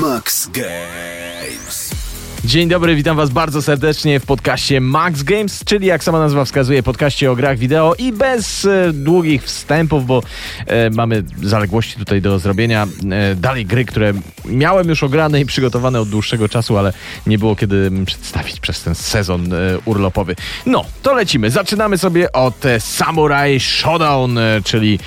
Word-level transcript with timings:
Max 0.00 0.46
Games. 0.46 2.01
Dzień 2.44 2.68
dobry, 2.68 2.96
witam 2.96 3.16
Was 3.16 3.30
bardzo 3.30 3.62
serdecznie 3.62 4.20
w 4.20 4.26
podcaście 4.26 4.80
Max 4.80 5.22
Games, 5.22 5.64
czyli 5.64 5.86
jak 5.86 6.04
sama 6.04 6.18
nazwa 6.18 6.44
wskazuje, 6.44 6.82
podcaście 6.82 7.30
o 7.30 7.36
grach 7.36 7.58
wideo 7.58 7.94
i 7.98 8.12
bez 8.12 8.64
e, 8.64 8.92
długich 8.92 9.44
wstępów, 9.44 10.06
bo 10.06 10.22
e, 10.66 10.90
mamy 10.90 11.22
zaległości 11.42 11.96
tutaj 11.96 12.22
do 12.22 12.38
zrobienia. 12.38 12.86
E, 13.10 13.34
dalej 13.34 13.66
gry, 13.66 13.84
które 13.84 14.12
miałem 14.44 14.88
już 14.88 15.02
ograne 15.02 15.40
i 15.40 15.46
przygotowane 15.46 16.00
od 16.00 16.08
dłuższego 16.08 16.48
czasu, 16.48 16.78
ale 16.78 16.92
nie 17.26 17.38
było 17.38 17.56
kiedy 17.56 17.90
przedstawić 18.06 18.60
przez 18.60 18.82
ten 18.82 18.94
sezon 18.94 19.52
e, 19.52 19.56
urlopowy. 19.84 20.36
No, 20.66 20.84
to 21.02 21.14
lecimy. 21.14 21.50
Zaczynamy 21.50 21.98
sobie 21.98 22.32
od 22.32 22.66
e, 22.66 22.80
Samurai 22.80 23.60
Showdown, 23.60 24.38
e, 24.38 24.60
czyli 24.64 24.98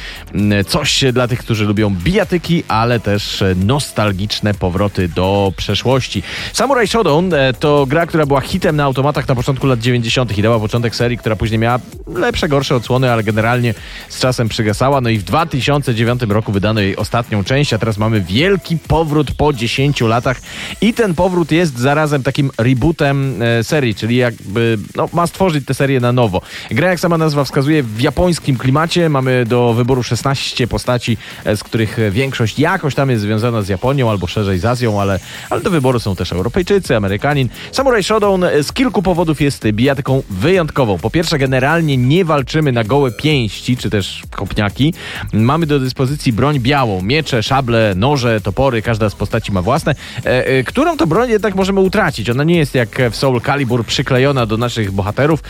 coś 0.67 1.03
dla 1.13 1.27
tych, 1.27 1.39
którzy 1.39 1.65
lubią 1.65 1.89
bijatyki, 1.89 2.63
ale 2.67 2.99
też 2.99 3.43
nostalgiczne 3.55 4.53
powroty 4.53 5.07
do 5.07 5.53
przeszłości. 5.57 6.23
Samurai 6.53 6.87
Showdown 6.87 7.24
e, 7.33 7.53
to 7.53 7.85
gra, 7.85 8.05
która 8.05 8.25
była 8.25 8.41
hitem 8.41 8.75
na 8.75 8.83
automatach 8.83 9.27
na 9.27 9.35
początku 9.35 9.67
lat 9.67 9.79
90. 9.79 10.37
i 10.37 10.41
dała 10.41 10.59
początek 10.59 10.95
serii, 10.95 11.17
która 11.17 11.35
później 11.35 11.59
miała 11.59 11.79
lepsze, 12.07 12.47
gorsze 12.47 12.75
odsłony, 12.75 13.11
ale 13.11 13.23
generalnie 13.23 13.73
z 14.09 14.19
czasem 14.19 14.49
przygasała. 14.49 15.01
No 15.01 15.09
i 15.09 15.17
w 15.17 15.23
2009 15.23 16.21
roku 16.21 16.51
wydano 16.51 16.81
jej 16.81 16.95
ostatnią 16.95 17.43
część, 17.43 17.73
a 17.73 17.77
teraz 17.77 17.97
mamy 17.97 18.21
wielki 18.21 18.77
powrót 18.77 19.31
po 19.31 19.53
10 19.53 20.01
latach 20.01 20.41
i 20.81 20.93
ten 20.93 21.15
powrót 21.15 21.51
jest 21.51 21.79
zarazem 21.79 22.23
takim 22.23 22.51
rebootem 22.57 23.41
e, 23.41 23.63
serii, 23.63 23.95
czyli 23.95 24.15
jakby 24.15 24.77
no, 24.95 25.09
ma 25.13 25.27
stworzyć 25.27 25.65
tę 25.65 25.73
serię 25.73 25.99
na 25.99 26.11
nowo. 26.11 26.41
Gra, 26.71 26.89
jak 26.89 26.99
sama 26.99 27.17
nazwa 27.17 27.43
wskazuje, 27.43 27.83
w 27.83 28.01
japońskim 28.01 28.57
klimacie. 28.57 29.09
Mamy 29.09 29.45
do 29.45 29.73
wyboru 29.73 30.03
16 30.03 30.67
postaci, 30.67 31.17
e, 31.45 31.57
z 31.57 31.63
których 31.63 31.97
większość 32.11 32.59
jakoś 32.59 32.95
tam 32.95 33.09
jest 33.09 33.21
związana 33.21 33.61
z 33.61 33.69
Japonią 33.69 34.09
albo 34.09 34.27
szerzej 34.27 34.59
z 34.59 34.65
Azją, 34.65 35.01
ale, 35.01 35.19
ale 35.49 35.61
do 35.61 35.69
wyboru 35.69 35.99
są 35.99 36.15
też 36.15 36.31
Europejczycy, 36.33 36.95
Amerykanin. 37.15 37.49
Samurai 37.71 38.03
Showdown 38.03 38.43
e, 38.43 38.63
z 38.63 38.73
kilku 38.73 39.01
powodów 39.01 39.41
jest 39.41 39.67
bijatyką 39.71 40.23
wyjątkową. 40.29 40.97
Po 40.97 41.09
pierwsze, 41.09 41.37
generalnie 41.37 41.97
nie 41.97 42.25
walczymy 42.25 42.71
na 42.71 42.83
gołe 42.83 43.11
pięści, 43.11 43.77
czy 43.77 43.89
też 43.89 44.23
kopniaki. 44.31 44.93
Mamy 45.33 45.65
do 45.65 45.79
dyspozycji 45.79 46.33
broń 46.33 46.59
białą, 46.59 47.01
miecze, 47.01 47.43
szable, 47.43 47.93
noże, 47.95 48.41
topory, 48.41 48.81
każda 48.81 49.09
z 49.09 49.15
postaci 49.15 49.51
ma 49.51 49.61
własne, 49.61 49.95
e, 50.25 50.47
e, 50.47 50.63
którą 50.63 50.97
to 50.97 51.07
broń 51.07 51.29
jednak 51.29 51.55
możemy 51.55 51.79
utracić. 51.79 52.29
Ona 52.29 52.43
nie 52.43 52.57
jest 52.57 52.75
jak 52.75 53.01
w 53.11 53.15
Soul 53.15 53.41
Calibur 53.41 53.85
przyklejona 53.85 54.45
do 54.45 54.57
naszych 54.57 54.91
bohaterów. 54.91 55.43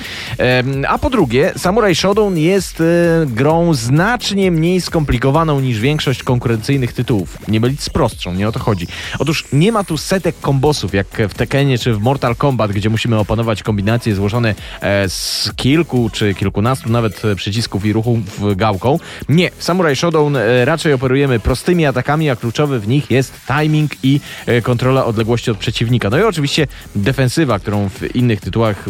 A 0.88 0.97
po 0.97 1.09
drugie, 1.09 1.53
Samurai 1.57 1.95
Showdown 1.95 2.38
jest 2.38 2.83
grą 3.25 3.73
znacznie 3.73 4.52
mniej 4.52 4.81
skomplikowaną 4.81 5.59
niż 5.59 5.79
większość 5.79 6.23
konkurencyjnych 6.23 6.94
tytułów. 6.94 7.38
Nie 7.47 7.59
mylić 7.59 7.81
z 7.81 7.89
prostszą, 7.89 8.33
nie 8.33 8.47
o 8.47 8.52
to 8.52 8.59
chodzi. 8.59 8.88
Otóż 9.19 9.45
nie 9.53 9.72
ma 9.72 9.83
tu 9.83 9.97
setek 9.97 10.35
kombosów, 10.41 10.94
jak 10.94 11.07
w 11.29 11.33
Czy 11.81 11.94
w 11.94 12.02
Mortal 12.02 12.36
Kombat, 12.36 12.72
gdzie 12.72 12.89
musimy 12.89 13.17
opanować 13.20 13.64
kombinacje 13.64 14.16
złożone 14.16 14.56
e, 14.81 15.09
z 15.09 15.52
kilku 15.56 16.09
czy 16.14 16.34
kilkunastu 16.34 16.89
nawet 16.89 17.25
e, 17.25 17.36
przycisków 17.36 17.86
i 17.86 17.94
ruchów 17.94 18.20
gałką. 18.56 19.00
Nie, 19.30 19.52
w 19.58 19.64
Samurai 19.64 19.95
Showdown 19.95 20.36
e, 20.36 20.66
raczej 20.66 20.94
operujemy 20.94 21.39
prostymi 21.39 21.86
atakami, 21.86 22.30
a 22.30 22.36
kluczowy 22.36 22.80
w 22.80 22.88
nich 22.88 23.12
jest 23.12 23.34
timing 23.47 23.92
i 24.03 24.20
kontrola 24.64 25.06
odległości 25.06 25.52
od 25.52 25.58
przeciwnika. 25.58 26.09
No 26.09 26.17
i 26.17 26.23
oczywiście 26.23 26.67
defensywa, 26.95 27.59
którą 27.59 27.90
w 27.90 28.16
innych 28.16 28.42
tytułach 28.42 28.86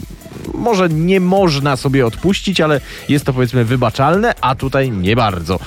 może 0.58 0.90
nie 0.90 1.20
można 1.20 1.76
sobie 1.76 2.06
odpuścić, 2.06 2.62
ale 2.62 2.82
jest 3.10 3.26
to 3.26 3.34
powiedzmy 3.34 3.66
wybaczalne, 3.66 4.34
a 4.42 4.56
tutaj 4.56 4.92
nie 4.92 5.16
bardzo. 5.16 5.60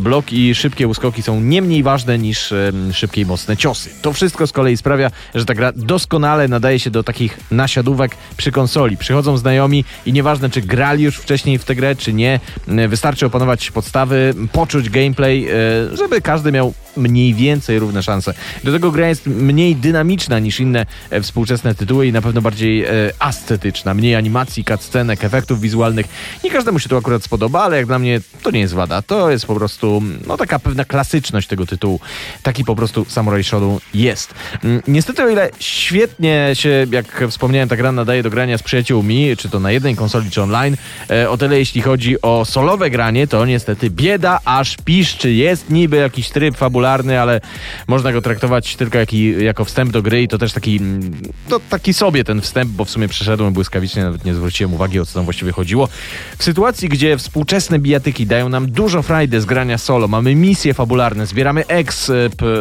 Blok 0.00 0.32
i 0.32 0.54
szybkie 0.54 0.88
uskoki 0.88 1.22
są 1.22 1.40
nie 1.40 1.62
mniej 1.62 1.82
ważne 1.82 2.18
niż 2.18 2.54
szybkie 2.92 3.20
i 3.20 3.26
mocne 3.26 3.56
ciosy. 3.56 3.90
To 4.02 4.12
wszystko 4.12 4.46
z 4.46 4.52
kolei 4.52 4.76
sprawia, 4.76 5.10
że 5.34 5.44
ta 5.44 5.54
gra 5.54 5.72
doskonale 5.76 6.48
nadaje 6.48 6.78
się 6.78 6.90
do 6.90 7.02
takich 7.02 7.38
nasiadówek 7.50 8.16
przy 8.36 8.52
konsoli. 8.52 8.96
Przychodzą 8.96 9.36
znajomi 9.36 9.84
i 10.06 10.12
nieważne 10.12 10.50
czy 10.50 10.60
grali 10.60 11.04
już 11.04 11.16
wcześniej 11.16 11.58
w 11.58 11.64
tę 11.64 11.74
grę, 11.74 11.96
czy 11.96 12.12
nie, 12.12 12.40
wystarczy 12.88 13.26
opanować 13.26 13.70
podstawy, 13.70 14.34
poczuć 14.52 14.90
gameplay, 14.90 15.48
e, 15.48 15.96
żeby 15.96 16.20
każdy 16.20 16.52
miał 16.52 16.74
mniej 16.96 17.34
więcej 17.34 17.78
równe 17.78 18.02
szanse. 18.02 18.34
Do 18.64 18.72
tego 18.72 18.90
gra 18.90 19.08
jest 19.08 19.26
mniej 19.26 19.76
dynamiczna 19.76 20.38
niż 20.38 20.60
inne 20.60 20.86
e, 21.10 21.20
współczesne 21.20 21.74
tytuły 21.74 22.06
i 22.06 22.12
na 22.12 22.22
pewno 22.22 22.42
bardziej 22.42 22.84
e, 22.84 22.88
ascetyczna. 23.18 23.94
Mniej 23.94 24.14
animacji, 24.14 24.64
cutscenek, 24.64 25.24
efektów 25.24 25.60
wizualnych. 25.60 26.06
Nie 26.44 26.50
każdemu 26.50 26.78
się 26.78 26.88
to 26.88 26.96
akurat 26.96 27.24
spodoba, 27.24 27.62
ale 27.62 27.76
jak 27.76 27.86
dla 27.86 27.98
mnie 27.98 28.20
to 28.42 28.50
nie 28.50 28.60
jest 28.60 28.74
wada. 28.74 29.02
To 29.02 29.30
jest 29.30 29.46
po 29.46 29.54
prostu 29.54 30.02
no 30.26 30.36
taka 30.36 30.58
pewna 30.58 30.84
klasyczność 30.84 31.48
tego 31.48 31.66
tytułu. 31.66 32.00
Taki 32.42 32.64
po 32.64 32.76
prostu 32.76 33.04
Samurai 33.08 33.44
Shodown 33.44 33.78
jest. 33.94 34.34
Mm, 34.64 34.82
Niestety 34.88 35.22
o 35.22 35.28
ile 35.28 35.50
świetnie 35.60 36.50
się, 36.54 36.86
jak 36.90 37.24
wspomniałem, 37.30 37.68
ta 37.68 37.76
gra 37.76 37.92
nadaje 37.92 38.22
do 38.22 38.30
grania 38.30 38.58
z 38.58 38.62
przyjaciółmi, 38.62 39.36
czy 39.36 39.48
to 39.48 39.60
na 39.60 39.70
jednej 39.72 39.96
konsoli, 39.96 40.30
czy 40.30 40.42
online, 40.42 40.76
e, 41.10 41.30
o 41.30 41.36
tyle 41.38 41.58
jeśli 41.58 41.82
chodzi 41.82 42.22
o 42.22 42.44
solowe 42.44 42.90
granie, 42.90 43.26
to 43.26 43.46
niestety 43.46 43.90
bieda 43.90 44.40
aż 44.44 44.76
piszczy. 44.84 45.32
Jest 45.32 45.70
niby 45.70 45.96
jakiś 45.96 46.30
tryb 46.30 46.56
fabularny, 46.56 46.85
ale 46.94 47.40
można 47.86 48.12
go 48.12 48.22
traktować 48.22 48.76
tylko 48.76 48.98
jako 49.38 49.64
wstęp 49.64 49.92
do 49.92 50.02
gry 50.02 50.22
i 50.22 50.28
to 50.28 50.38
też 50.38 50.52
taki, 50.52 50.76
mm, 50.76 51.12
to 51.48 51.60
taki 51.70 51.94
sobie 51.94 52.24
ten 52.24 52.40
wstęp, 52.40 52.70
bo 52.70 52.84
w 52.84 52.90
sumie 52.90 53.08
przeszedłem 53.08 53.52
błyskawicznie, 53.52 54.04
nawet 54.04 54.24
nie 54.24 54.34
zwróciłem 54.34 54.74
uwagi, 54.74 55.00
o 55.00 55.06
co 55.06 55.14
tam 55.14 55.24
właściwie 55.24 55.52
chodziło. 55.52 55.88
W 56.38 56.44
sytuacji, 56.44 56.88
gdzie 56.88 57.18
współczesne 57.18 57.78
bijatyki 57.78 58.26
dają 58.26 58.48
nam 58.48 58.70
dużo 58.70 59.02
frajdy 59.02 59.40
z 59.40 59.44
grania 59.44 59.78
solo, 59.78 60.08
mamy 60.08 60.34
misje 60.34 60.74
fabularne, 60.74 61.26
zbieramy 61.26 61.66
exp, 61.66 62.12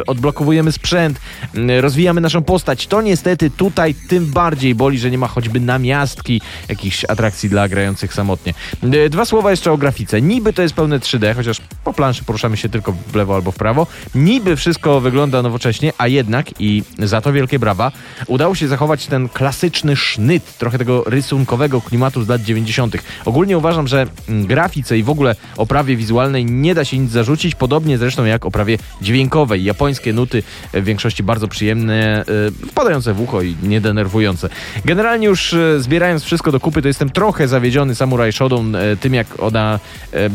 odblokowujemy 0.08 0.72
sprzęt, 0.72 1.20
mm, 1.56 1.80
rozwijamy 1.80 2.22
naszą 2.22 2.44
postać, 2.44 2.88
to 2.88 3.02
niestety 3.02 3.50
tutaj 3.50 3.96
tym 4.10 4.26
bardziej 4.26 4.76
boli, 4.76 5.00
że 5.00 5.12
nie 5.12 5.18
ma 5.18 5.28
choćby 5.28 5.60
namiastki 5.60 6.42
jakichś 6.70 7.06
atrakcji 7.06 7.50
dla 7.50 7.70
grających 7.70 8.14
samotnie. 8.14 8.54
E, 8.84 9.10
Dwa 9.10 9.26
słowa 9.26 9.52
jeszcze 9.52 9.72
o 9.72 9.78
grafice. 9.78 10.22
Niby 10.22 10.54
to 10.54 10.62
jest 10.62 10.74
pełne 10.76 11.00
3D, 11.00 11.36
chociaż 11.36 11.58
po 11.84 11.94
planszy 11.94 12.24
poruszamy 12.24 12.58
się 12.58 12.70
tylko 12.70 12.92
w 13.08 13.16
lewo 13.16 13.36
albo 13.36 13.52
w 13.52 13.56
prawo. 13.56 13.88
Niby 14.16 14.56
wszystko 14.56 15.02
wygląda 15.02 15.42
nowocześnie, 15.42 15.94
a 15.98 16.08
jednak, 16.08 16.62
i 16.62 16.84
za 17.00 17.22
to 17.22 17.34
wielkie 17.34 17.60
brawa, 17.60 17.92
udało 18.28 18.56
się 18.56 18.68
zachować 18.68 19.08
ten 19.08 19.30
klasyczny 19.30 19.96
sznyt, 19.96 20.58
trochę 20.58 20.78
tego 20.78 21.04
rysunkowego 21.04 21.82
klimatu 21.82 22.24
z 22.24 22.28
lat 22.28 22.42
90. 22.42 22.98
Ogólnie 23.26 23.58
uważam, 23.58 23.88
że 23.88 24.08
mm, 24.30 24.46
grafice 24.46 24.98
i 24.98 25.04
w 25.04 25.10
ogóle 25.10 25.36
oprawie 25.58 25.96
wizualnej 25.96 26.46
nie 26.46 26.76
da 26.76 26.86
się 26.86 26.98
nic 26.98 27.12
zarzucić, 27.12 27.56
podobnie 27.56 27.98
zresztą 27.98 28.26
jak 28.26 28.46
oprawie 28.46 28.78
dźwiękowej. 29.02 29.64
Japońskie 29.64 30.14
nuty 30.14 30.44
e, 30.74 30.82
w 30.82 30.86
większości 30.86 31.24
bardzo 31.24 31.48
przyjemne, 31.48 32.20
e, 32.22 32.68
wpadające 32.68 33.14
w 33.14 33.22
ucho 33.22 33.42
i 33.42 33.56
niedenerwujące. 33.64 34.50
Generalnie 34.86 35.28
już 35.28 35.54
e, 35.54 35.80
zbierając 35.80 36.24
wszystko 36.24 36.52
do 36.52 36.60
kupy, 36.60 36.82
to 36.82 36.88
jestem 36.88 37.10
trochę 37.10 37.48
zawiedziony 37.48 37.96
Samurai 37.96 38.32
Shodown 38.32 38.78
tym, 39.00 39.14
jak 39.14 39.28
ona 39.44 39.80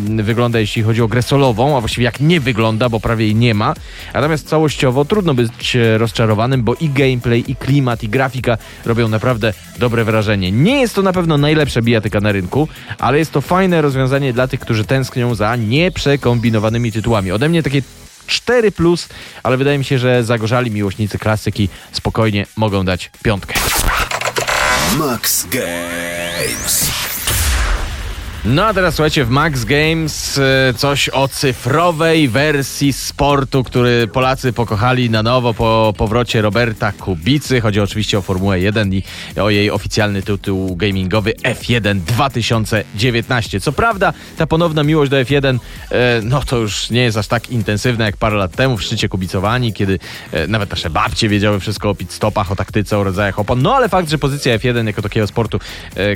wygląda, 0.04 0.58
jeśli 0.58 0.82
chodzi 0.82 1.02
o 1.02 1.08
grę 1.08 1.22
solową, 1.22 1.76
a 1.76 1.80
właściwie 1.80 2.04
jak 2.04 2.20
nie 2.20 2.40
wygląda, 2.40 2.88
bo 2.88 3.00
prawie 3.00 3.24
jej 3.24 3.34
nie 3.34 3.54
ma. 3.54 3.69
Natomiast 4.14 4.48
całościowo 4.48 5.04
trudno 5.04 5.34
być 5.34 5.76
e, 5.76 5.98
rozczarowanym, 5.98 6.62
bo 6.62 6.74
i 6.74 6.88
gameplay, 6.88 7.44
i 7.48 7.56
klimat, 7.56 8.02
i 8.02 8.08
grafika 8.08 8.58
robią 8.86 9.08
naprawdę 9.08 9.52
dobre 9.78 10.04
wrażenie. 10.04 10.52
Nie 10.52 10.80
jest 10.80 10.94
to 10.94 11.02
na 11.02 11.12
pewno 11.12 11.38
najlepsza 11.38 11.82
bijatyka 11.82 12.20
na 12.20 12.32
rynku, 12.32 12.68
ale 12.98 13.18
jest 13.18 13.32
to 13.32 13.40
fajne 13.40 13.82
rozwiązanie 13.82 14.32
dla 14.32 14.48
tych, 14.48 14.60
którzy 14.60 14.84
tęsknią 14.84 15.34
za 15.34 15.56
nieprzekombinowanymi 15.56 16.92
tytułami. 16.92 17.32
Ode 17.32 17.48
mnie 17.48 17.62
takie 17.62 17.82
4 18.26 18.72
plus, 18.72 19.08
ale 19.42 19.56
wydaje 19.56 19.78
mi 19.78 19.84
się, 19.84 19.98
że 19.98 20.24
zagorzali 20.24 20.70
miłośnicy 20.70 21.18
klasyki 21.18 21.68
spokojnie 21.92 22.46
mogą 22.56 22.84
dać 22.84 23.10
piątkę. 23.22 23.54
Max 24.98 25.46
Games. 25.46 26.99
No 28.44 28.66
a 28.66 28.74
teraz 28.74 28.94
słuchajcie, 28.94 29.24
w 29.24 29.30
Max 29.30 29.64
Games 29.64 30.38
e, 30.38 30.74
coś 30.76 31.08
o 31.08 31.28
cyfrowej 31.28 32.28
wersji 32.28 32.92
sportu, 32.92 33.64
który 33.64 34.08
Polacy 34.08 34.52
pokochali 34.52 35.10
na 35.10 35.22
nowo 35.22 35.54
po 35.54 35.94
powrocie 35.96 36.42
Roberta 36.42 36.92
Kubicy. 36.92 37.60
Chodzi 37.60 37.80
oczywiście 37.80 38.18
o 38.18 38.22
Formułę 38.22 38.60
1 38.60 38.94
i 38.94 39.02
o 39.40 39.50
jej 39.50 39.70
oficjalny 39.70 40.22
tytuł 40.22 40.76
gamingowy 40.76 41.32
F1 41.42 42.00
2019. 42.00 43.60
Co 43.60 43.72
prawda 43.72 44.12
ta 44.36 44.46
ponowna 44.46 44.82
miłość 44.82 45.10
do 45.10 45.16
F1 45.16 45.58
e, 45.90 46.20
no 46.22 46.42
to 46.42 46.56
już 46.56 46.90
nie 46.90 47.02
jest 47.02 47.16
aż 47.16 47.26
tak 47.26 47.50
intensywna 47.50 48.04
jak 48.04 48.16
parę 48.16 48.36
lat 48.36 48.52
temu 48.52 48.76
w 48.76 48.82
szczycie 48.82 49.08
kubicowani, 49.08 49.72
kiedy 49.72 49.98
e, 50.32 50.46
nawet 50.46 50.70
nasze 50.70 50.90
babcie 50.90 51.28
wiedziały 51.28 51.60
wszystko 51.60 51.90
o 51.90 51.94
pit 51.94 52.12
stopach, 52.12 52.52
o 52.52 52.56
taktyce, 52.56 52.98
o 52.98 53.04
rodzajach 53.04 53.38
opon. 53.38 53.62
No 53.62 53.74
ale 53.74 53.88
fakt, 53.88 54.10
że 54.10 54.18
pozycja 54.18 54.58
F1 54.58 54.86
jako 54.86 55.02
takiego 55.02 55.26
sportu, 55.26 55.58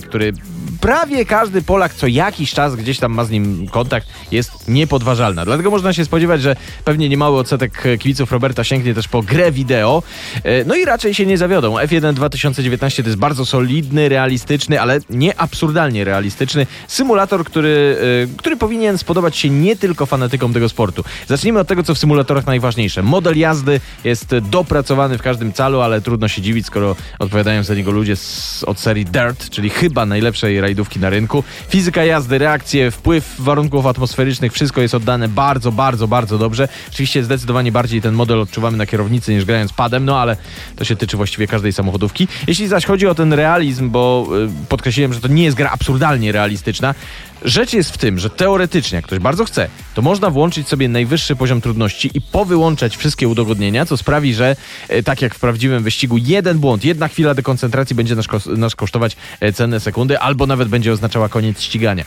który 0.02 0.32
prawie 0.80 1.24
każdy 1.24 1.62
Polak 1.62 1.94
co 1.94 2.06
jakiś 2.14 2.52
czas 2.52 2.76
gdzieś 2.76 2.98
tam 2.98 3.12
ma 3.12 3.24
z 3.24 3.30
nim 3.30 3.68
kontakt, 3.68 4.08
jest 4.30 4.68
niepodważalna. 4.68 5.44
Dlatego 5.44 5.70
można 5.70 5.92
się 5.92 6.04
spodziewać, 6.04 6.42
że 6.42 6.56
pewnie 6.84 7.08
niemały 7.08 7.38
odsetek 7.38 7.82
kibiców 7.98 8.32
Roberta 8.32 8.64
sięgnie 8.64 8.94
też 8.94 9.08
po 9.08 9.22
grę 9.22 9.52
wideo. 9.52 10.02
E, 10.44 10.64
no 10.64 10.74
i 10.74 10.84
raczej 10.84 11.14
się 11.14 11.26
nie 11.26 11.38
zawiodą. 11.38 11.76
F1 11.76 12.14
2019 12.14 13.02
to 13.02 13.08
jest 13.08 13.18
bardzo 13.18 13.46
solidny, 13.46 14.08
realistyczny, 14.08 14.80
ale 14.80 14.98
nie 15.10 15.40
absurdalnie 15.40 16.04
realistyczny 16.04 16.66
symulator, 16.88 17.44
który, 17.44 17.96
e, 18.24 18.36
który 18.36 18.56
powinien 18.56 18.98
spodobać 18.98 19.36
się 19.36 19.50
nie 19.50 19.76
tylko 19.76 20.06
fanatykom 20.06 20.52
tego 20.52 20.68
sportu. 20.68 21.04
Zacznijmy 21.26 21.60
od 21.60 21.68
tego, 21.68 21.82
co 21.82 21.94
w 21.94 21.98
symulatorach 21.98 22.46
najważniejsze. 22.46 23.02
Model 23.02 23.38
jazdy 23.38 23.80
jest 24.04 24.34
dopracowany 24.50 25.18
w 25.18 25.22
każdym 25.22 25.52
calu, 25.52 25.80
ale 25.80 26.00
trudno 26.00 26.28
się 26.28 26.42
dziwić, 26.42 26.66
skoro 26.66 26.96
odpowiadają 27.18 27.62
za 27.62 27.74
niego 27.74 27.90
ludzie 27.90 28.16
z, 28.16 28.64
od 28.66 28.80
serii 28.80 29.04
Dirt, 29.04 29.50
czyli 29.50 29.70
chyba 29.70 30.06
najlepszej 30.06 30.60
rajdówki 30.60 31.00
na 31.00 31.10
rynku. 31.10 31.44
Fizyka 31.68 32.03
jazdy, 32.06 32.38
reakcje, 32.38 32.90
wpływ 32.90 33.34
warunków 33.38 33.86
atmosferycznych, 33.86 34.52
wszystko 34.52 34.80
jest 34.80 34.94
oddane 34.94 35.28
bardzo, 35.28 35.72
bardzo, 35.72 36.08
bardzo 36.08 36.38
dobrze. 36.38 36.68
Oczywiście 36.88 37.24
zdecydowanie 37.24 37.72
bardziej 37.72 38.02
ten 38.02 38.14
model 38.14 38.40
odczuwamy 38.40 38.76
na 38.76 38.86
kierownicy 38.86 39.34
niż 39.34 39.44
grając 39.44 39.72
padem, 39.72 40.04
no 40.04 40.20
ale 40.20 40.36
to 40.76 40.84
się 40.84 40.96
tyczy 40.96 41.16
właściwie 41.16 41.46
każdej 41.46 41.72
samochodówki. 41.72 42.28
Jeśli 42.46 42.68
zaś 42.68 42.84
chodzi 42.84 43.06
o 43.06 43.14
ten 43.14 43.32
realizm, 43.32 43.90
bo 43.90 44.26
y, 44.64 44.68
podkreśliłem, 44.68 45.12
że 45.12 45.20
to 45.20 45.28
nie 45.28 45.44
jest 45.44 45.56
gra 45.56 45.70
absurdalnie 45.70 46.32
realistyczna, 46.32 46.94
Rzecz 47.42 47.72
jest 47.72 47.90
w 47.90 47.98
tym, 47.98 48.18
że 48.18 48.30
teoretycznie, 48.30 48.96
jak 48.96 49.04
ktoś 49.04 49.18
bardzo 49.18 49.44
chce, 49.44 49.68
to 49.94 50.02
można 50.02 50.30
włączyć 50.30 50.68
sobie 50.68 50.88
najwyższy 50.88 51.36
poziom 51.36 51.60
trudności 51.60 52.10
i 52.14 52.20
powyłączać 52.20 52.96
wszystkie 52.96 53.28
udogodnienia, 53.28 53.86
co 53.86 53.96
sprawi, 53.96 54.34
że 54.34 54.56
e, 54.88 55.02
tak 55.02 55.22
jak 55.22 55.34
w 55.34 55.40
prawdziwym 55.40 55.82
wyścigu, 55.82 56.16
jeden 56.16 56.58
błąd, 56.58 56.84
jedna 56.84 57.08
chwila 57.08 57.34
dekoncentracji 57.34 57.96
będzie 57.96 58.16
nas, 58.56 58.74
kosztować 58.74 59.16
e, 59.40 59.52
cenne 59.52 59.80
sekundy, 59.80 60.18
albo 60.18 60.46
nawet 60.46 60.68
będzie 60.68 60.92
oznaczała 60.92 61.28
koniec 61.28 61.60
ścigania. 61.60 62.04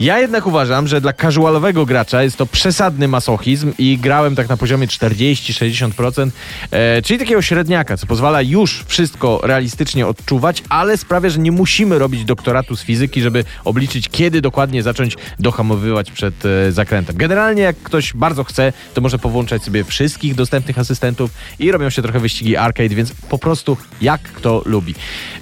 Ja 0.00 0.18
jednak 0.18 0.46
uważam, 0.46 0.88
że 0.88 1.00
dla 1.00 1.12
casualowego 1.12 1.86
gracza 1.86 2.22
jest 2.22 2.36
to 2.36 2.46
przesadny 2.46 3.08
masochizm 3.08 3.72
i 3.78 3.98
grałem 3.98 4.36
tak 4.36 4.48
na 4.48 4.56
poziomie 4.56 4.86
40-60%, 4.86 6.30
e, 6.70 7.02
czyli 7.02 7.18
takiego 7.18 7.42
średniaka, 7.42 7.96
co 7.96 8.06
pozwala 8.06 8.42
już 8.42 8.84
wszystko 8.86 9.40
realistycznie 9.42 10.06
odczuwać, 10.06 10.62
ale 10.68 10.96
sprawia, 10.96 11.30
że 11.30 11.38
nie 11.38 11.52
musimy 11.52 11.98
robić 11.98 12.24
doktoratu 12.24 12.76
z 12.76 12.82
fizyki, 12.82 13.22
żeby 13.22 13.44
obliczyć, 13.64 14.08
kiedy 14.08 14.40
dokładnie 14.40 14.82
zacząć 14.82 15.16
dohamowywać 15.38 16.10
przed 16.10 16.34
e, 16.46 16.72
zakrętem. 16.72 17.16
Generalnie 17.16 17.62
jak 17.62 17.76
ktoś 17.76 18.12
bardzo 18.12 18.44
chce, 18.44 18.72
to 18.94 19.00
może 19.00 19.18
powłączać 19.18 19.62
sobie 19.62 19.84
wszystkich 19.84 20.34
dostępnych 20.34 20.78
asystentów 20.78 21.30
i 21.58 21.72
robią 21.72 21.90
się 21.90 22.02
trochę 22.02 22.20
wyścigi 22.20 22.56
arcade, 22.56 22.94
więc 22.94 23.12
po 23.28 23.38
prostu 23.38 23.76
jak 24.00 24.22
kto 24.22 24.62
lubi. 24.64 24.94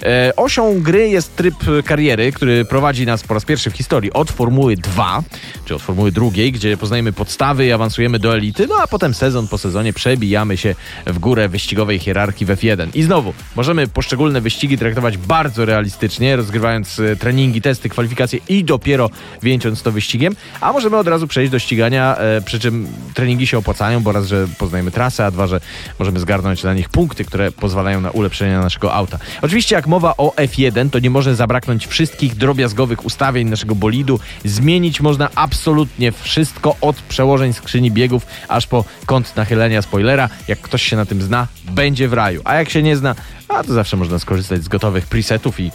E, 0.03 0.35
osią 0.35 0.81
gry 0.81 1.09
jest 1.09 1.35
tryb 1.35 1.55
kariery, 1.85 2.31
który 2.31 2.65
prowadzi 2.65 3.05
nas 3.05 3.23
po 3.23 3.33
raz 3.33 3.45
pierwszy 3.45 3.71
w 3.71 3.73
historii 3.73 4.13
od 4.13 4.31
Formuły 4.45 4.75
2, 4.75 5.23
czy 5.65 5.75
od 5.75 5.81
Formuły 5.81 6.11
drugiej, 6.11 6.51
gdzie 6.51 6.77
poznajemy 6.77 7.13
podstawy 7.13 7.65
i 7.65 7.71
awansujemy 7.71 8.19
do 8.19 8.35
elity, 8.35 8.67
no 8.67 8.75
a 8.83 8.87
potem 8.87 9.13
sezon 9.13 9.47
po 9.47 9.57
sezonie 9.57 9.93
przebijamy 9.93 10.57
się 10.57 10.75
w 11.05 11.19
górę 11.19 11.49
wyścigowej 11.49 11.99
hierarchii 11.99 12.45
w 12.45 12.49
F1. 12.49 12.87
I 12.93 13.03
znowu, 13.03 13.33
możemy 13.55 13.87
poszczególne 13.87 14.41
wyścigi 14.41 14.77
traktować 14.77 15.17
bardzo 15.17 15.65
realistycznie, 15.65 16.35
rozgrywając 16.35 16.99
e, 16.99 17.15
treningi, 17.15 17.61
testy, 17.61 17.89
kwalifikacje 17.89 18.39
i 18.49 18.63
dopiero 18.63 19.09
wieńcząc 19.43 19.81
to 19.81 19.91
wyścigiem, 19.91 20.35
a 20.61 20.73
możemy 20.73 20.97
od 20.97 21.07
razu 21.07 21.27
przejść 21.27 21.51
do 21.51 21.59
ścigania, 21.59 22.17
e, 22.17 22.41
przy 22.41 22.59
czym 22.59 22.87
treningi 23.13 23.47
się 23.47 23.57
opłacają, 23.57 24.03
bo 24.03 24.11
raz, 24.11 24.27
że 24.27 24.47
poznajemy 24.57 24.91
trasę, 24.91 25.25
a 25.25 25.31
dwa, 25.31 25.47
że 25.47 25.59
możemy 25.99 26.19
zgarnąć 26.19 26.61
dla 26.61 26.73
nich 26.73 26.89
punkty, 26.89 27.25
które 27.25 27.51
pozwalają 27.51 28.01
na 28.01 28.11
ulepszenie 28.11 28.57
naszego 28.57 28.93
auta. 28.93 29.19
Oczywiście 29.41 29.75
jak 29.75 29.87
mowa 29.87 30.13
o 30.17 30.33
F1, 30.37 30.89
to 30.89 30.99
nie 30.99 31.09
może 31.09 31.35
zabraknąć 31.35 31.87
wszystkich 31.87 32.35
drobiazgowych 32.35 33.05
ustawień 33.05 33.49
naszego 33.49 33.75
bolidu, 33.75 34.19
Zmienić 34.45 35.01
można 35.01 35.29
absolutnie 35.35 36.11
wszystko 36.11 36.75
od 36.81 36.95
przełożeń 36.95 37.53
skrzyni 37.53 37.91
biegów 37.91 38.25
aż 38.47 38.67
po 38.67 38.85
kąt 39.05 39.35
nachylenia 39.35 39.81
spoilera. 39.81 40.29
Jak 40.47 40.59
ktoś 40.59 40.83
się 40.83 40.95
na 40.95 41.05
tym 41.05 41.21
zna, 41.21 41.47
będzie 41.71 42.07
w 42.07 42.13
raju. 42.13 42.41
A 42.43 42.55
jak 42.55 42.69
się 42.69 42.83
nie 42.83 42.97
zna, 42.97 43.15
a 43.47 43.63
to 43.63 43.73
zawsze 43.73 43.97
można 43.97 44.19
skorzystać 44.19 44.63
z 44.63 44.67
gotowych 44.67 45.07
presetów 45.07 45.59
i 45.59 45.71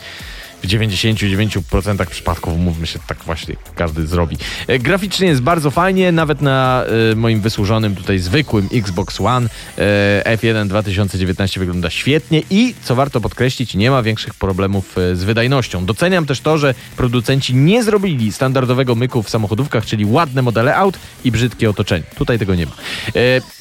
w 0.63 0.67
99% 0.67 2.07
przypadków, 2.07 2.59
mówmy 2.59 2.87
się, 2.87 2.99
tak 3.07 3.19
właśnie 3.19 3.57
każdy 3.75 4.07
zrobi. 4.07 4.37
E, 4.67 4.79
graficznie 4.79 5.29
jest 5.29 5.43
bardzo 5.43 5.71
fajnie, 5.71 6.13
nawet 6.13 6.43
na 6.43 6.85
e, 7.13 7.15
moim 7.17 7.41
wysłużonym 7.41 7.97
tutaj 7.97 8.19
zwykłym 8.19 8.69
Xbox 8.73 9.21
One 9.21 9.49
e, 9.79 10.37
F1 10.37 10.69
2019 10.69 11.61
wygląda 11.61 11.91
świetnie 11.91 12.43
i, 12.51 12.75
co 12.83 12.95
warto 12.95 13.21
podkreślić, 13.21 13.75
nie 13.75 13.91
ma 13.91 14.03
większych 14.03 14.35
problemów 14.35 14.97
z 15.15 15.25
wydajnością. 15.25 15.87
Doceniam 15.87 16.27
też 16.27 16.41
to, 16.41 16.59
że 16.59 16.75
producenci 16.97 17.55
nie 17.55 17.85
zrobili 17.85 18.33
standardowego 18.33 18.95
myku 18.95 19.23
w 19.23 19.31
samochodówkach, 19.31 19.87
czyli 19.87 20.05
ładne 20.05 20.43
modele 20.43 20.77
aut 20.77 20.99
i 21.25 21.31
brzydkie 21.31 21.71
otoczenie. 21.71 22.05
Tutaj 22.17 22.39
tego 22.39 22.55
nie 22.55 22.67
ma. 22.67 22.73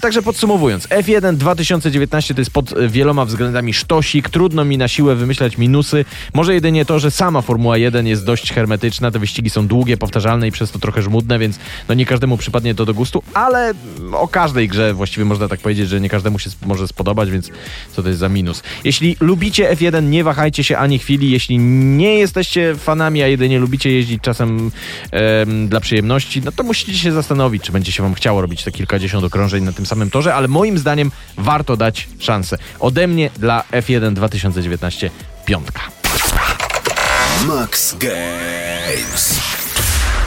Także 0.02 0.22
podsumowując, 0.22 0.88
F1 0.88 1.36
2019 1.36 2.34
to 2.34 2.42
jest 2.42 2.52
pod 2.52 2.88
wieloma 2.88 3.25
względami 3.25 3.74
sztosik, 3.74 4.30
trudno 4.30 4.66
mi 4.66 4.78
na 4.78 4.88
siłę 4.88 5.16
wymyślać 5.16 5.57
minusy, 5.57 6.06
może 6.34 6.54
jedynie 6.54 6.86
to, 6.90 7.00
że 7.00 7.12
sama 7.12 7.42
Formuła 7.42 7.78
1 7.78 8.08
jest 8.08 8.26
dość 8.26 8.54
hermetyczna, 8.54 9.12
te 9.12 9.20
wyścigi 9.20 9.50
są 9.50 9.68
długie, 9.68 9.98
powtarzalne 9.98 10.48
i 10.48 10.52
przez 10.52 10.72
to 10.72 10.80
trochę 10.80 11.02
żmudne, 11.02 11.40
więc 11.40 11.60
no 11.88 11.94
nie 11.94 12.06
każdemu 12.06 12.38
przypadnie 12.38 12.76
to 12.76 12.86
do 12.86 12.94
gustu, 12.94 13.24
ale 13.34 13.74
o 14.14 14.28
każdej 14.28 14.68
grze 14.68 14.94
właściwie 14.94 15.26
można 15.26 15.48
tak 15.48 15.60
powiedzieć, 15.60 15.90
że 15.90 16.02
nie 16.02 16.10
każdemu 16.10 16.40
się 16.40 16.50
może 16.66 16.88
spodobać, 16.88 17.32
więc 17.32 17.52
co 17.92 18.04
to 18.04 18.08
jest 18.08 18.20
za 18.20 18.30
minus. 18.30 18.64
Jeśli 18.84 19.18
lubicie 19.20 19.76
F1, 19.76 20.04
nie 20.04 20.24
wahajcie 20.24 20.64
się 20.64 20.78
ani 20.78 21.00
chwili, 21.00 21.32
jeśli 21.32 21.60
nie 21.98 22.16
jesteście 22.16 22.76
fanami, 22.76 23.24
a 23.24 23.28
jedynie 23.28 23.60
lubicie 23.60 23.92
jeździć 23.92 24.22
czasem 24.22 24.72
em, 25.12 25.68
dla 25.68 25.80
przyjemności, 25.80 26.42
no 26.46 26.52
to 26.52 26.64
musicie 26.64 26.94
się 26.98 27.12
zastanowić, 27.12 27.64
czy 27.64 27.72
będzie 27.72 27.92
się 27.92 28.04
wam 28.04 28.14
chciało 28.14 28.42
robić 28.42 28.64
te 28.64 28.72
kilkadziesiąt 28.72 29.26
okrążeń 29.26 29.64
na 29.64 29.72
tym 29.72 29.86
samym 29.86 30.10
torze, 30.10 30.36
ale 30.36 30.48
moim 30.48 30.78
zdaniem 30.78 31.12
warto 31.38 31.78
dać 31.78 32.08
szansę. 32.20 32.58
Ode 32.80 33.08
mnie 33.08 33.30
dla 33.38 33.64
F1 33.72 34.14
2019 34.14 35.10
piątka. 35.46 35.99
Max 37.48 37.96
Games. 38.00 39.40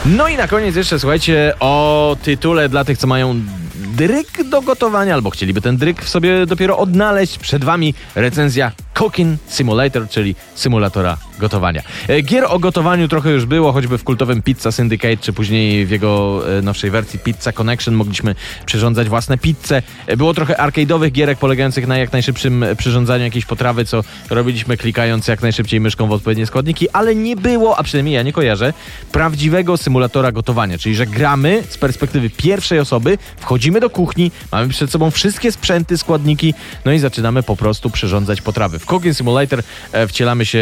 No 0.05 0.27
i 0.27 0.37
na 0.37 0.47
koniec 0.47 0.75
jeszcze 0.75 0.99
słuchajcie 0.99 1.53
o 1.59 2.17
tytule 2.23 2.69
dla 2.69 2.85
tych, 2.85 2.97
co 2.97 3.07
mają 3.07 3.41
dryk 3.75 4.43
do 4.49 4.61
gotowania, 4.61 5.13
albo 5.13 5.29
chcieliby 5.29 5.61
ten 5.61 5.77
dryk 5.77 6.03
w 6.03 6.09
sobie 6.09 6.45
dopiero 6.45 6.77
odnaleźć. 6.77 7.37
Przed 7.39 7.63
wami 7.63 7.93
recenzja 8.15 8.71
Cooking 8.93 9.39
Simulator, 9.47 10.09
czyli 10.09 10.35
symulatora 10.55 11.17
gotowania. 11.39 11.81
E, 12.07 12.21
gier 12.21 12.45
o 12.47 12.59
gotowaniu 12.59 13.07
trochę 13.07 13.31
już 13.31 13.45
było, 13.45 13.71
choćby 13.71 13.97
w 13.97 14.03
kultowym 14.03 14.41
Pizza 14.41 14.71
Syndicate, 14.71 15.17
czy 15.17 15.33
później 15.33 15.85
w 15.85 15.89
jego 15.89 16.41
e, 16.57 16.61
nowszej 16.61 16.91
wersji 16.91 17.19
Pizza 17.19 17.51
Connection 17.51 17.93
mogliśmy 17.93 18.35
przyrządzać 18.65 19.09
własne 19.09 19.37
pizze. 19.37 19.81
E, 20.07 20.17
było 20.17 20.33
trochę 20.33 20.53
arcade'owych 20.53 21.11
gierek 21.11 21.39
polegających 21.39 21.87
na 21.87 21.97
jak 21.97 22.13
najszybszym 22.13 22.65
przyrządzaniu 22.77 23.23
jakiejś 23.23 23.45
potrawy, 23.45 23.85
co 23.85 24.03
robiliśmy 24.29 24.77
klikając 24.77 25.27
jak 25.27 25.41
najszybciej 25.41 25.79
myszką 25.79 26.07
w 26.07 26.11
odpowiednie 26.11 26.45
składniki, 26.45 26.89
ale 26.89 27.15
nie 27.15 27.35
było, 27.35 27.77
a 27.77 27.83
przynajmniej 27.83 28.15
ja 28.15 28.23
nie 28.23 28.33
kojarzę, 28.33 28.73
prawdziwego 29.11 29.77
symulatora 29.77 30.31
gotowania, 30.31 30.77
czyli 30.77 30.95
że 30.95 31.05
gramy 31.05 31.63
z 31.69 31.77
perspektywy 31.77 32.29
pierwszej 32.29 32.79
osoby, 32.79 33.17
wchodzimy 33.37 33.79
do 33.79 33.89
kuchni, 33.89 34.31
mamy 34.51 34.67
przed 34.67 34.91
sobą 34.91 35.11
wszystkie 35.11 35.51
sprzęty, 35.51 35.97
składniki, 35.97 36.53
no 36.85 36.91
i 36.91 36.99
zaczynamy 36.99 37.43
po 37.43 37.55
prostu 37.55 37.89
przyrządzać 37.89 38.41
potrawy. 38.41 38.79
W 38.83 38.85
Cooking 38.85 39.17
Simulator 39.17 39.63
wcielamy 40.07 40.45
się 40.45 40.59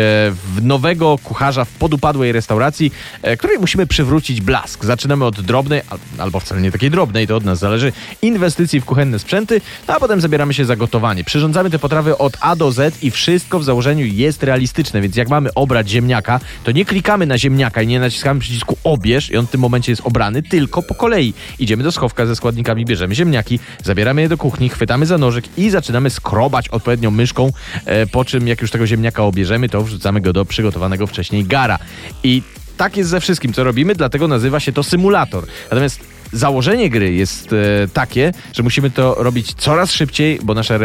w 0.55 0.63
nowego 0.63 1.17
kucharza 1.23 1.65
w 1.65 1.69
podupadłej 1.69 2.31
restauracji, 2.31 2.91
e, 3.21 3.37
której 3.37 3.59
musimy 3.59 3.87
przywrócić 3.87 4.41
blask. 4.41 4.85
Zaczynamy 4.85 5.25
od 5.25 5.41
drobnej, 5.41 5.81
albo 6.17 6.39
wcale 6.39 6.61
nie 6.61 6.71
takiej 6.71 6.91
drobnej, 6.91 7.27
to 7.27 7.35
od 7.35 7.45
nas 7.45 7.59
zależy, 7.59 7.93
inwestycji 8.21 8.81
w 8.81 8.85
kuchenne 8.85 9.19
sprzęty, 9.19 9.61
no 9.87 9.95
a 9.95 9.99
potem 9.99 10.21
zabieramy 10.21 10.53
się 10.53 10.65
za 10.65 10.75
gotowanie. 10.75 11.23
Przyrządzamy 11.23 11.69
te 11.69 11.79
potrawy 11.79 12.17
od 12.17 12.37
A 12.41 12.55
do 12.55 12.71
Z 12.71 13.03
i 13.03 13.11
wszystko 13.11 13.59
w 13.59 13.63
założeniu 13.63 14.05
jest 14.05 14.43
realistyczne, 14.43 15.01
więc 15.01 15.15
jak 15.15 15.29
mamy 15.29 15.53
obrać 15.53 15.89
ziemniaka, 15.89 16.39
to 16.63 16.71
nie 16.71 16.85
klikamy 16.85 17.25
na 17.25 17.37
ziemniaka 17.37 17.81
i 17.81 17.87
nie 17.87 17.99
naciskamy 17.99 18.39
przycisku 18.39 18.77
obierz 18.83 19.29
i 19.29 19.37
on 19.37 19.47
w 19.47 19.49
tym 19.49 19.61
momencie 19.61 19.91
jest 19.91 20.01
obrany, 20.05 20.43
tylko 20.43 20.83
po 20.83 20.95
kolei. 20.95 21.33
Idziemy 21.59 21.83
do 21.83 21.91
schowka 21.91 22.25
ze 22.25 22.35
składnikami, 22.35 22.85
bierzemy 22.85 23.15
ziemniaki, 23.15 23.59
zabieramy 23.83 24.21
je 24.21 24.29
do 24.29 24.37
kuchni, 24.37 24.69
chwytamy 24.69 25.05
za 25.05 25.17
nożyk 25.17 25.45
i 25.57 25.69
zaczynamy 25.69 26.09
skrobać 26.09 26.69
odpowiednią 26.69 27.11
myszką, 27.11 27.51
e, 27.85 28.07
po 28.11 28.25
czym 28.25 28.47
jak 28.47 28.61
już 28.61 28.71
tego 28.71 28.87
ziemniaka 28.87 29.23
obierzemy, 29.23 29.69
to 29.69 29.83
wrzucamy 29.83 30.21
go 30.21 30.33
do 30.33 30.45
przygotowanego 30.45 31.07
wcześniej 31.07 31.43
gara. 31.43 31.79
I 32.23 32.41
tak 32.77 32.97
jest 32.97 33.09
ze 33.09 33.19
wszystkim, 33.19 33.53
co 33.53 33.63
robimy, 33.63 33.95
dlatego 33.95 34.27
nazywa 34.27 34.59
się 34.59 34.71
to 34.71 34.83
symulator. 34.83 35.45
Natomiast 35.63 35.99
założenie 36.31 36.89
gry 36.89 37.13
jest 37.13 37.53
e, 37.53 37.87
takie, 37.93 38.31
że 38.53 38.63
musimy 38.63 38.91
to 38.91 39.15
robić 39.17 39.53
coraz 39.53 39.91
szybciej, 39.91 40.39
bo 40.43 40.53
nasza 40.53 40.79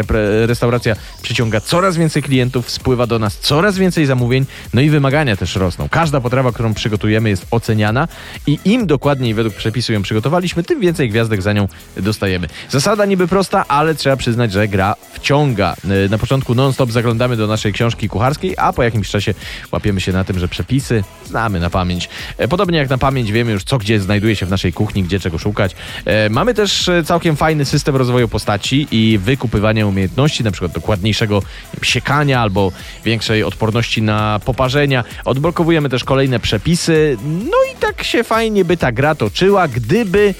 restauracja 0.45 0.95
przyciąga 1.21 1.61
coraz 1.61 1.97
więcej 1.97 2.23
klientów, 2.23 2.69
spływa 2.69 3.07
do 3.07 3.19
nas 3.19 3.37
coraz 3.39 3.77
więcej 3.77 4.05
zamówień, 4.05 4.45
no 4.73 4.81
i 4.81 4.89
wymagania 4.89 5.35
też 5.35 5.55
rosną. 5.55 5.89
Każda 5.89 6.21
potrawa, 6.21 6.51
którą 6.51 6.73
przygotujemy 6.73 7.29
jest 7.29 7.45
oceniana 7.51 8.07
i 8.47 8.59
im 8.65 8.87
dokładniej 8.87 9.33
według 9.33 9.55
przepisu 9.55 9.93
ją 9.93 10.01
przygotowaliśmy, 10.01 10.63
tym 10.63 10.79
więcej 10.79 11.09
gwiazdek 11.09 11.41
za 11.41 11.53
nią 11.53 11.67
dostajemy. 11.97 12.47
Zasada 12.69 13.05
niby 13.05 13.27
prosta, 13.27 13.65
ale 13.67 13.95
trzeba 13.95 14.17
przyznać, 14.17 14.51
że 14.51 14.67
gra 14.67 14.95
wciąga. 15.13 15.75
E, 16.05 16.09
Na 16.09 16.17
początku 16.17 16.55
non-stop 16.55 16.91
zaglądamy 16.91 17.37
do 17.37 17.47
naszej 17.47 17.73
książki 17.73 18.09
kucharskiej, 18.09 18.53
a 18.57 18.73
po 18.73 18.83
jakimś 18.83 19.09
czasie 19.09 19.33
łapiemy 19.71 20.01
się 20.01 20.11
na 20.11 20.23
tym, 20.23 20.39
że 20.39 20.47
przepisy 20.47 21.03
znamy 21.25 21.59
na 21.59 21.69
pamięć. 21.69 22.09
E, 22.37 22.47
Podobnie 22.47 22.77
jak 22.77 22.89
na 22.89 22.97
pamięć 22.97 23.31
wiemy 23.31 23.51
już, 23.51 23.63
co 23.63 23.77
gdzie 23.77 23.99
znajduje 23.99 24.35
się 24.35 24.45
w 24.45 24.49
naszej 24.49 24.73
kuchni, 24.73 25.03
gdzie 25.03 25.19
czego 25.19 25.36
szukać. 25.37 25.75
E, 26.05 26.29
Mamy 26.29 26.53
też 26.53 26.89
e, 26.89 27.03
całkiem 27.03 27.35
fajny 27.35 27.65
system 27.65 27.95
rozwoju 27.95 28.27
postaci 28.27 28.87
i 28.91 29.17
wykupywania 29.17 29.87
umiejętności, 29.87 30.43
na 30.43 30.51
przykład 30.51 30.71
dokładniejszego 30.71 31.41
siekania 31.81 32.41
albo 32.41 32.71
większej 33.05 33.43
odporności 33.43 34.01
na 34.01 34.39
poparzenia. 34.45 35.03
Odblokowujemy 35.25 35.89
też 35.89 36.03
kolejne 36.03 36.39
przepisy. 36.39 37.17
No 37.23 37.57
i 37.73 37.75
tak 37.79 38.03
się 38.03 38.23
fajnie 38.23 38.65
by 38.65 38.77
ta 38.77 38.91
gra 38.91 39.15
toczyła, 39.15 39.67
gdyby 39.67 40.33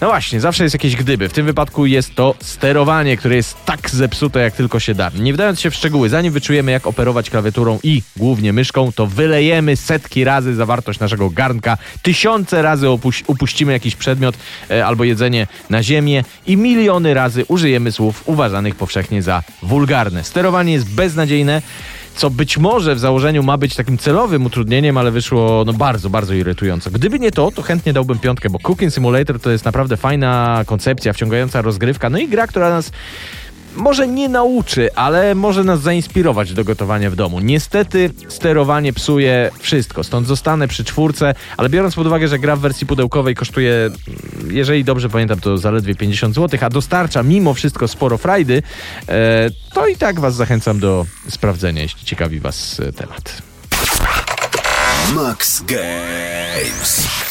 no 0.00 0.06
właśnie, 0.06 0.40
zawsze 0.40 0.62
jest 0.62 0.74
jakieś 0.74 0.96
gdyby. 0.96 1.28
W 1.28 1.32
tym 1.32 1.46
wypadku 1.46 1.86
jest 1.86 2.14
to 2.14 2.34
sterowanie, 2.40 3.16
które 3.16 3.36
jest 3.36 3.64
tak 3.64 3.90
zepsute, 3.90 4.40
jak 4.40 4.56
tylko 4.56 4.80
się 4.80 4.94
da. 4.94 5.10
Nie 5.18 5.32
wdając 5.32 5.60
się 5.60 5.70
w 5.70 5.74
szczegóły, 5.74 6.08
zanim 6.08 6.32
wyczujemy, 6.32 6.72
jak 6.72 6.86
operować 6.86 7.30
klawiaturą 7.30 7.78
i 7.82 8.02
głównie 8.16 8.52
myszką, 8.52 8.92
to 8.92 9.06
wylejemy 9.06 9.76
setki 9.76 10.24
razy 10.24 10.54
zawartość 10.54 11.00
naszego 11.00 11.30
garnka, 11.30 11.78
tysiące 12.02 12.62
razy 12.62 12.86
opuś- 12.86 13.22
upuścimy 13.26 13.72
jakiś 13.72 13.96
przedmiot 13.96 14.34
e, 14.70 14.86
albo 14.86 15.04
jedzenie 15.04 15.46
na 15.70 15.82
ziemię 15.82 16.24
i 16.46 16.56
miliony 16.56 17.14
razy 17.14 17.44
użyjemy 17.48 17.92
słów 17.92 18.22
uważanych 18.26 18.74
powszechnie 18.74 19.22
za 19.22 19.42
wulgarne. 19.62 20.24
Sterowanie 20.24 20.72
jest 20.72 20.90
beznadziejne 20.94 21.62
co 22.16 22.30
być 22.30 22.58
może 22.58 22.94
w 22.94 22.98
założeniu 22.98 23.42
ma 23.42 23.56
być 23.56 23.74
takim 23.74 23.98
celowym 23.98 24.46
utrudnieniem, 24.46 24.96
ale 24.96 25.10
wyszło 25.10 25.64
no 25.66 25.72
bardzo, 25.72 26.10
bardzo 26.10 26.34
irytująco. 26.34 26.90
Gdyby 26.90 27.18
nie 27.18 27.30
to, 27.30 27.50
to 27.50 27.62
chętnie 27.62 27.92
dałbym 27.92 28.18
piątkę, 28.18 28.50
bo 28.50 28.58
Cooking 28.58 28.94
Simulator 28.94 29.40
to 29.40 29.50
jest 29.50 29.64
naprawdę 29.64 29.96
fajna 29.96 30.62
koncepcja, 30.66 31.12
wciągająca 31.12 31.62
rozgrywka, 31.62 32.10
no 32.10 32.18
i 32.18 32.28
gra, 32.28 32.46
która 32.46 32.70
nas 32.70 32.92
może 33.76 34.08
nie 34.08 34.28
nauczy, 34.28 34.94
ale 34.94 35.34
może 35.34 35.64
nas 35.64 35.80
zainspirować 35.80 36.52
do 36.52 36.64
gotowania 36.64 37.10
w 37.10 37.16
domu. 37.16 37.40
Niestety 37.40 38.10
sterowanie 38.28 38.92
psuje 38.92 39.50
wszystko, 39.58 40.04
stąd 40.04 40.26
zostanę 40.26 40.68
przy 40.68 40.84
czwórce, 40.84 41.34
ale 41.56 41.68
biorąc 41.68 41.94
pod 41.94 42.06
uwagę, 42.06 42.28
że 42.28 42.38
gra 42.38 42.56
w 42.56 42.60
wersji 42.60 42.86
pudełkowej 42.86 43.34
kosztuje, 43.34 43.90
jeżeli 44.50 44.84
dobrze 44.84 45.08
pamiętam, 45.08 45.40
to 45.40 45.58
zaledwie 45.58 45.94
50 45.94 46.34
zł, 46.34 46.60
a 46.62 46.70
dostarcza 46.70 47.22
mimo 47.22 47.54
wszystko 47.54 47.88
sporo 47.88 48.18
frajdy, 48.18 48.62
e, 49.08 49.50
to 49.72 49.86
i 49.86 49.96
tak 49.96 50.20
was 50.20 50.34
zachęcam 50.34 50.78
do 50.78 51.06
sprawdzenia, 51.28 51.82
jeśli 51.82 52.04
ciekawi 52.04 52.40
was 52.40 52.80
e, 52.80 52.92
temat. 52.92 53.42
Max 55.14 55.62
Games. 55.62 57.25